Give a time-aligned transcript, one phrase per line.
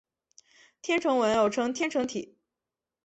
[0.81, 2.35] 天城文又称天城体。